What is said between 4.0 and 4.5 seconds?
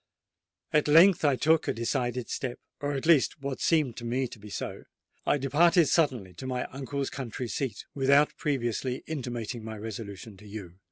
me to be